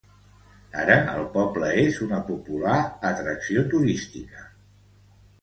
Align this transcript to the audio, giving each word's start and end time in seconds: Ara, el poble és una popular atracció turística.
Ara, 0.83 0.95
el 1.15 1.27
poble 1.35 1.69
és 1.81 1.99
una 2.05 2.21
popular 2.31 2.73
atracció 3.11 3.65
turística. 3.75 4.45